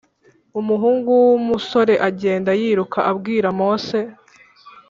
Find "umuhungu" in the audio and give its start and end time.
0.59-1.09